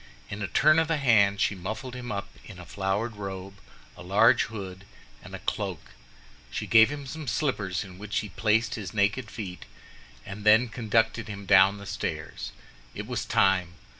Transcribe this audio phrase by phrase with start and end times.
[0.31, 3.57] In a turn of the hand she muffled him up in a flowered robe,
[3.95, 4.83] a large hood,
[5.21, 5.91] and a cloak.
[6.49, 9.65] She gave him some slippers, in which he placed his naked feet,
[10.25, 12.51] and then conducted him down the stairs.
[12.95, 13.75] It was time.